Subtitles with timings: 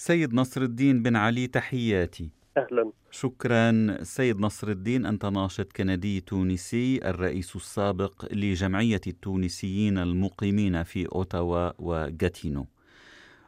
[0.00, 2.30] سيد نصر الدين بن علي تحياتي.
[2.56, 2.92] أهلا.
[3.10, 3.98] شكرا.
[4.02, 12.66] سيد نصر الدين أنت ناشط كندي تونسي الرئيس السابق لجمعية التونسيين المقيمين في أوتاوا وغاتينو.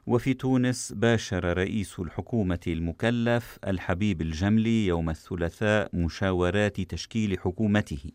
[0.06, 8.10] وفي تونس باشر رئيس الحكومة المكلف الحبيب الجملي يوم الثلاثاء مشاورات تشكيل حكومته.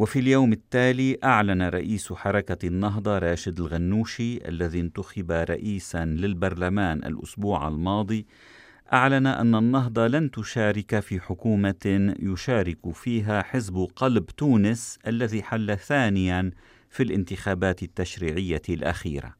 [0.00, 8.26] وفي اليوم التالي أعلن رئيس حركة النهضة راشد الغنوشي الذي انتخب رئيسا للبرلمان الأسبوع الماضي
[8.92, 16.50] أعلن أن النهضة لن تشارك في حكومة يشارك فيها حزب قلب تونس الذي حل ثانيا
[16.90, 19.34] في الانتخابات التشريعية الأخيرة.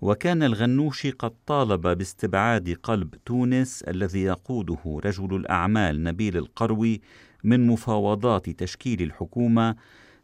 [0.00, 7.00] وكان الغنوشي قد طالب باستبعاد قلب تونس الذي يقوده رجل الأعمال نبيل القروي
[7.44, 9.76] من مفاوضات تشكيل الحكومة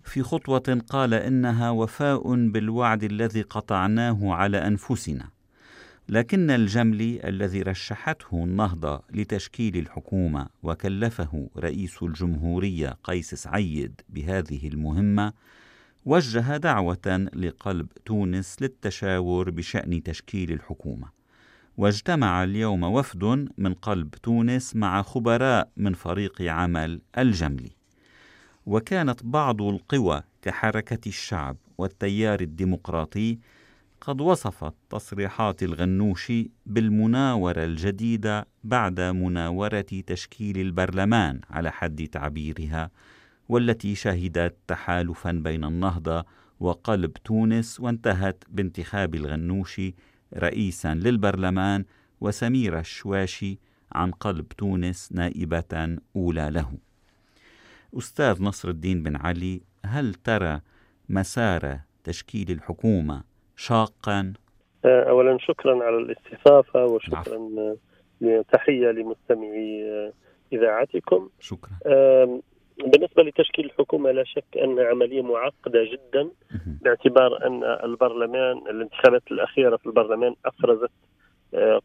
[0.03, 5.29] في خطوة قال إنها وفاء بالوعد الذي قطعناه على أنفسنا.
[6.09, 15.33] لكن الجملي الذي رشحته النهضة لتشكيل الحكومة وكلفه رئيس الجمهورية قيس سعيد بهذه المهمة
[16.05, 21.18] وجه دعوة لقلب تونس للتشاور بشأن تشكيل الحكومة
[21.79, 27.71] واجتمع اليوم وفد من قلب تونس مع خبراء من فريق عمل الجملي.
[28.67, 33.39] وكانت بعض القوى كحركة الشعب والتيار الديمقراطي
[34.01, 42.91] قد وصفت تصريحات الغنوشي بالمناورة الجديدة بعد مناورة تشكيل البرلمان على حد تعبيرها
[43.49, 46.25] والتي شهدت تحالفا بين النهضة
[46.61, 49.95] وقلب تونس وانتهت بانتخاب الغنوشي
[50.37, 51.85] رئيسا للبرلمان
[52.21, 53.59] وسميرة الشواشي
[53.93, 56.73] عن قلب تونس نائبة أولى له.
[57.99, 60.61] أستاذ نصر الدين بن علي هل ترى
[61.09, 63.25] مسار تشكيل الحكومة
[63.57, 64.33] شاقا؟
[64.85, 67.51] آه، أولا شكرا على الاستضافة وشكرا
[68.23, 70.13] آه، تحية لمستمعي آه،
[70.53, 71.29] إذاعتكم.
[71.41, 71.79] شكرا.
[72.87, 76.29] بالنسبة لتشكيل الحكومة لا شك أن عملية معقدة جدا
[76.83, 80.91] باعتبار أن البرلمان الانتخابات الأخيرة في البرلمان أفرزت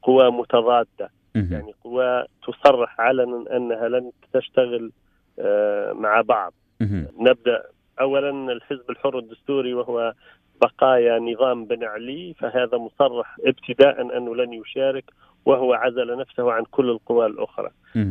[0.01, 1.09] قوى متضادة
[1.51, 4.91] يعني قوى تصرح علنا أنها لن تشتغل
[5.93, 6.53] مع بعض.
[7.19, 7.63] نبدأ
[8.01, 10.13] أولا الحزب الحر الدستوري وهو
[10.61, 15.03] بقايا نظام بن علي فهذا مصرح ابتداء أنه لن يشارك
[15.45, 17.69] وهو عزل نفسه عن كل القوى الأخرى.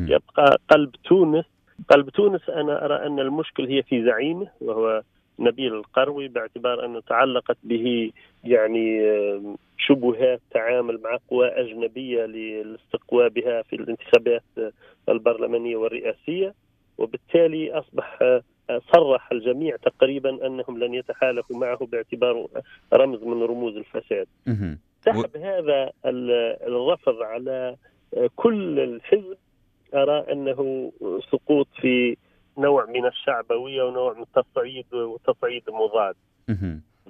[0.08, 1.44] يبقى قلب تونس
[1.88, 5.02] قلب تونس أنا أرى أن المشكل هي في زعيمه وهو
[5.38, 8.12] نبيل القروي باعتبار أنه تعلقت به
[8.44, 9.00] يعني
[9.78, 14.42] شبهات تعامل مع قوى أجنبية للاستقواء بها في الانتخابات
[15.08, 16.54] البرلمانية والرئاسية
[16.98, 18.18] وبالتالي أصبح
[18.94, 22.48] صرح الجميع تقريبا أنهم لن يتحالفوا معه باعتباره
[22.94, 24.26] رمز من رموز الفساد.
[25.00, 25.90] سحب هذا
[26.66, 27.76] الرفض على
[28.36, 29.36] كل الحزب
[29.94, 32.16] أرى أنه سقوط في
[32.58, 36.14] نوع من الشعبوية ونوع من التصعيد وتصعيد مضاد.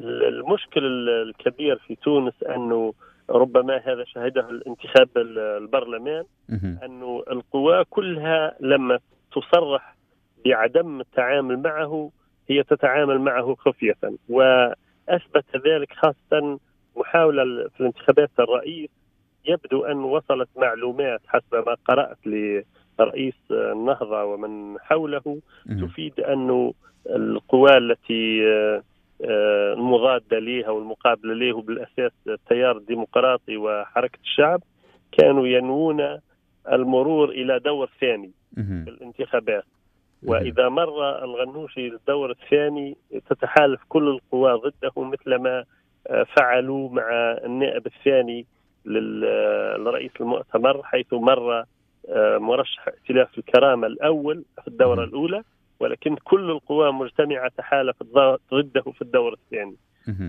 [0.01, 2.95] المشكل الكبير في تونس أنه
[3.31, 6.25] ربما هذا شهده الانتخاب البرلمان
[6.85, 8.99] أنه القوى كلها لما
[9.33, 9.97] تصرح
[10.45, 12.11] بعدم التعامل معه
[12.49, 13.97] هي تتعامل معه خفية.
[14.29, 16.59] وأثبت ذلك خاصة
[16.97, 18.91] محاولة في الانتخابات الرئيس
[19.45, 22.19] يبدو أن وصلت معلومات حسب ما قرأت
[23.01, 25.39] لرئيس النهضة ومن حوله
[25.83, 26.75] تفيد أنه
[27.07, 28.43] القوى التي
[29.25, 34.63] آه، المضادة لها والمقابلة له بالأساس التيار الديمقراطي وحركة الشعب
[35.13, 36.19] كانوا ينوون
[36.73, 38.31] المرور إلى دور ثاني
[38.85, 39.65] في الانتخابات.
[40.23, 42.97] وإذا مر الغنوشي للدور الثاني
[43.31, 45.65] تتحالف كل القوى ضده مثلما
[46.07, 47.11] آه، فعلوا مع
[47.45, 48.47] النائب الثاني
[48.85, 51.65] لرئيس المؤتمر حيث مر آه،
[52.39, 55.43] مرشح ائتلاف الكرامة الأول في الدورة الأولى
[55.81, 58.07] ولكن كل القوى مجتمعة تحالفت
[58.53, 59.77] ضده في الدور الثاني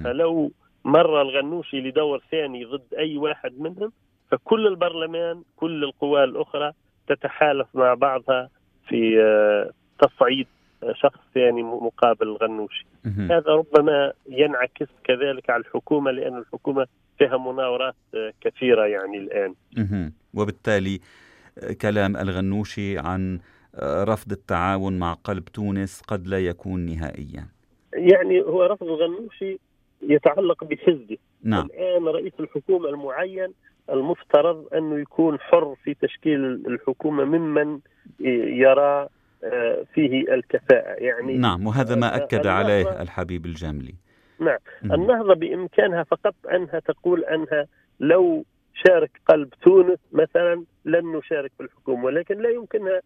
[0.03, 0.51] فلو
[0.85, 3.91] مر الغنوشي لدور ثاني ضد أي واحد منهم
[4.31, 6.71] فكل البرلمان كل القوى الأخرى
[7.07, 8.49] تتحالف مع بعضها
[8.87, 10.47] في آه، تصعيد
[10.93, 12.85] شخص ثاني مقابل الغنوشي.
[13.31, 16.87] هذا ربما ينعكس كذلك على الحكومة لأن الحكومة
[17.17, 17.95] فيها مناورات
[18.41, 19.53] كثيرة يعني الآن.
[20.33, 20.99] وبالتالي
[21.81, 23.39] كلام الغنوشي عن
[23.83, 27.47] رفض التعاون مع قلب تونس قد لا يكون نهائيا.
[27.93, 29.59] يعني هو رفض الغنوشي
[30.01, 31.17] يتعلق بحزبه.
[31.43, 31.65] نعم.
[31.65, 33.53] الآن رئيس الحكومة المعين
[33.89, 37.79] المفترض أنه يكون حر في تشكيل الحكومة ممن
[38.59, 39.07] يرى
[39.93, 41.03] فيه الكفاءة.
[41.03, 43.95] يعني نعم وهذا ما أكد عليه الحبيب الجاملي
[44.39, 44.59] نعم.
[44.83, 47.67] النهضة بإمكانها فقط أنها تقول أنها
[47.99, 53.01] لو شارك قلب تونس مثلا لن نشارك في الحكومة ولكن لا يمكنها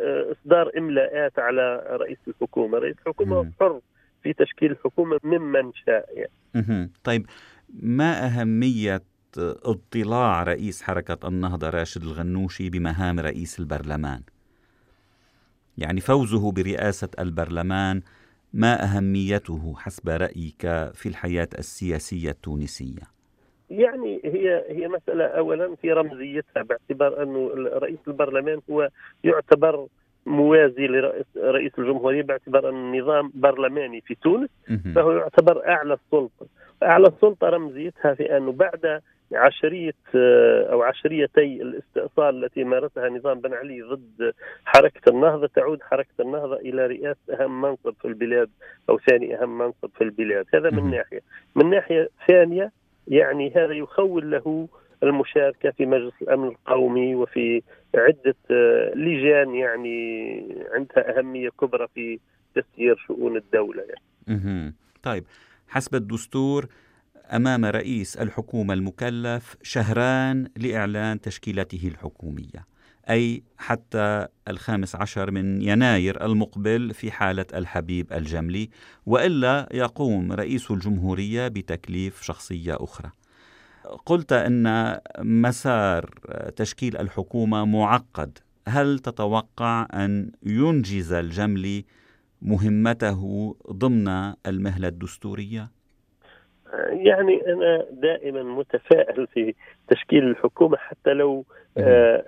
[0.00, 3.80] آه، إصدار إملاءات على رئيس الحكومة، رئيس الحكومة حر
[4.22, 6.90] في تشكيل الحكومة ممن شاء يعني.
[7.04, 7.26] طيب
[7.68, 9.02] ما أهمية
[9.38, 14.22] اطلاع رئيس حركة النهضة راشد الغنوشي بمهام رئيس البرلمان؟
[15.78, 18.02] يعني فوزه برئاسة البرلمان
[18.52, 20.60] ما أهميته حسب رأيك
[20.94, 23.21] في الحياة السياسية التونسية؟
[23.72, 28.88] يعني هي هي مسألة أولا في رمزيتها باعتبار أنه رئيس البرلمان هو
[29.24, 29.86] يعتبر
[30.26, 34.50] موازي لرئيس رئيس الجمهورية باعتبار أنه النظام برلماني في تونس
[34.94, 36.46] فهو يعتبر أعلى السلطة.
[36.82, 39.00] أعلى السلطة رمزيتها في أنه بعد
[39.32, 39.94] عشرية
[40.72, 44.32] أو عشريتي الاستئصال التي مارسها نظام بن علي ضد
[44.64, 48.50] حركة النهضة تعود حركة النهضة إلى رئاسة أهم منصب في البلاد
[48.88, 50.46] أو ثاني أهم منصب في البلاد.
[50.54, 51.20] هذا من ناحية.
[51.54, 52.72] من ناحية ثانية
[53.08, 54.68] يعني هذا يخول له
[55.02, 57.62] المشاركة في مجلس الأمن القومي وفي
[57.94, 60.38] عدة آه، لجان يعني
[60.72, 62.18] عندها أهمية كبرى في
[62.54, 64.02] تسيير شؤون الدولة يعني.
[65.02, 65.24] طيب
[65.68, 66.66] حسب الدستور
[67.32, 72.71] أمام رئيس الحكومة المكلف شهران لإعلان تشكيلته الحكومية
[73.10, 78.68] أي حتى الخامس عشر من يناير المقبل في حالة الحبيب الجملي
[79.06, 83.10] وإلا يقوم رئيس الجمهورية بتكليف شخصية أخرى
[84.06, 86.10] قلت أن مسار
[86.56, 88.38] تشكيل الحكومة معقد
[88.68, 91.84] هل تتوقع أن ينجز الجملي
[92.42, 94.08] مهمته ضمن
[94.46, 95.70] المهلة الدستورية؟
[96.90, 99.54] يعني أنا دائما متفائل في
[99.88, 101.46] تشكيل الحكومة حتى لو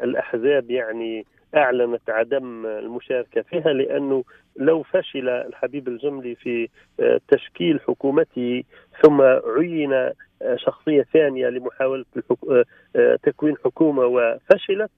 [0.05, 1.27] الأحزاب يعني
[1.57, 4.25] أعلنت عدم المشاركة فيها لأنه
[4.57, 6.69] لو فشل الحبيب الجملي في
[7.01, 8.63] آه تشكيل حكومته
[9.03, 9.21] ثم
[9.57, 10.15] عين آه
[10.57, 12.05] شخصية ثانية لمحاولة
[12.51, 12.65] آه،
[12.97, 14.91] آه، تكوين حكومة وفشلت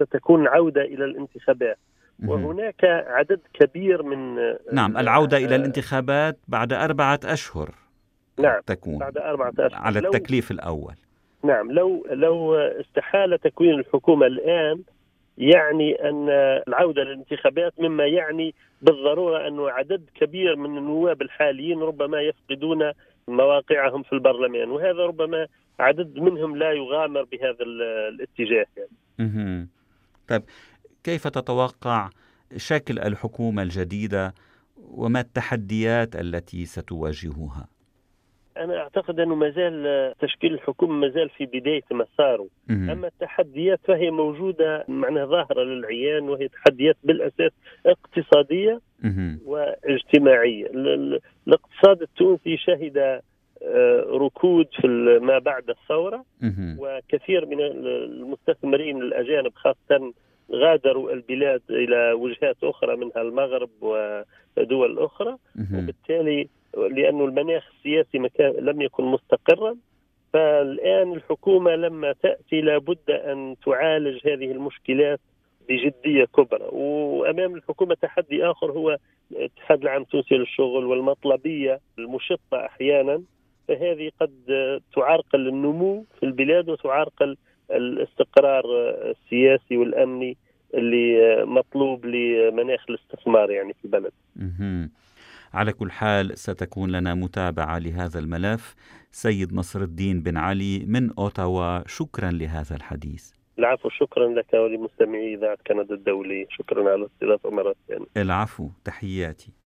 [0.00, 1.78] ستكون عودة إلى الانتخابات.
[2.26, 4.36] وهناك عدد كبير من
[4.72, 7.74] نعم العودة إلى الانتخابات بعد أربعة أشهر
[8.38, 9.80] نعم تكون بعد أربعة أشهر.
[9.80, 10.94] على التكليف الأول.
[11.46, 14.82] نعم لو لو استحال تكوين الحكومة الآن
[15.38, 16.28] يعني أن
[16.68, 22.92] العودة للانتخابات مما يعني بالضرورة أن عدد كبير من النواب الحاليين ربما يفقدون
[23.28, 25.46] مواقعهم في البرلمان وهذا ربما
[25.80, 27.64] عدد منهم لا يغامر بهذا
[28.08, 29.68] الاتجاه يعني.
[30.28, 30.42] طيب
[31.04, 32.10] كيف تتوقع
[32.56, 34.34] شكل الحكومة الجديدة
[34.76, 37.68] وما التحديات التي ستواجهها؟
[38.64, 42.46] أنا أعتقد أنه ما زال تشكيل الحكومة ما زال في بداية مساره.
[42.70, 47.52] أما التحديات فهي موجودة معناها ظاهرة للعيان وهي تحديات بالأساس
[47.86, 48.80] اقتصادية
[49.44, 50.66] واجتماعية.
[51.46, 53.20] الاقتصاد التونسي شهد
[53.62, 54.86] آه، ركود في
[55.22, 56.24] ما بعد الثورة
[56.78, 60.12] وكثير من المستثمرين الأجانب خاصة
[60.52, 65.36] غادروا البلاد إلى وجهات أخرى منها المغرب ودول أخرى.
[65.74, 69.76] وبالتالي لأن المناخ السياسي لم يكن مستقرا
[70.32, 75.20] فالآن الحكومة لما تأتي لابد أن تعالج هذه المشكلات
[75.68, 76.68] بجدية كبرى.
[76.72, 78.96] وأمام الحكومة تحدي آخر هو
[79.30, 83.22] الاتحاد العام التونسي للشغل والمطلبية المشطة أحيانا.
[83.68, 84.32] فهذه قد
[84.94, 87.36] تعرقل النمو في البلاد وتعرقل
[87.70, 88.64] الاستقرار
[89.10, 90.36] السياسي والأمني
[90.74, 94.12] اللي مطلوب لمناخ الاستثمار يعني في البلد.
[95.54, 98.74] على كل حال ستكون لنا متابعة لهذا الملف.
[99.10, 103.32] سيد نصر الدين بن علي من أوتاوا شكرا لهذا الحديث.
[103.58, 108.06] العفو شكرا لك ولمستمعي إذاعة كندا الدولية شكرا على الاستضافة مرة ثانية.
[108.16, 109.52] العفو تحياتي.